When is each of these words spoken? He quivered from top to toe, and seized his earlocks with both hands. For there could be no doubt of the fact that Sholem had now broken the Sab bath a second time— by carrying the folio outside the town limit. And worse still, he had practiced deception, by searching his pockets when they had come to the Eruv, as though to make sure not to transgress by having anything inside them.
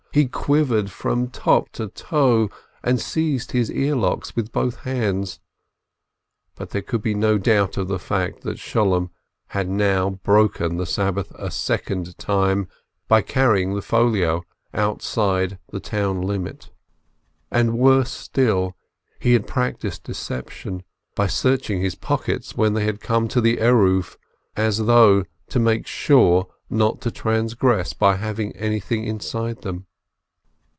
He 0.13 0.25
quivered 0.27 0.91
from 0.91 1.29
top 1.29 1.69
to 1.69 1.87
toe, 1.87 2.49
and 2.83 2.99
seized 2.99 3.53
his 3.53 3.69
earlocks 3.71 4.35
with 4.35 4.51
both 4.51 4.81
hands. 4.81 5.39
For 6.53 6.65
there 6.65 6.81
could 6.81 7.01
be 7.01 7.13
no 7.13 7.37
doubt 7.37 7.77
of 7.77 7.87
the 7.87 7.97
fact 7.97 8.41
that 8.41 8.57
Sholem 8.59 9.11
had 9.55 9.69
now 9.69 10.09
broken 10.09 10.75
the 10.75 10.85
Sab 10.85 11.15
bath 11.15 11.31
a 11.35 11.49
second 11.49 12.17
time— 12.17 12.67
by 13.07 13.21
carrying 13.21 13.73
the 13.73 13.81
folio 13.81 14.43
outside 14.73 15.59
the 15.69 15.79
town 15.79 16.19
limit. 16.21 16.71
And 17.49 17.79
worse 17.79 18.11
still, 18.11 18.75
he 19.17 19.31
had 19.31 19.47
practiced 19.47 20.03
deception, 20.03 20.83
by 21.15 21.27
searching 21.27 21.79
his 21.79 21.95
pockets 21.95 22.57
when 22.57 22.73
they 22.73 22.83
had 22.83 22.99
come 22.99 23.29
to 23.29 23.39
the 23.39 23.59
Eruv, 23.61 24.17
as 24.57 24.79
though 24.79 25.23
to 25.47 25.59
make 25.61 25.87
sure 25.87 26.49
not 26.69 26.99
to 26.99 27.11
transgress 27.11 27.93
by 27.93 28.17
having 28.17 28.53
anything 28.57 29.05
inside 29.05 29.61
them. 29.61 29.85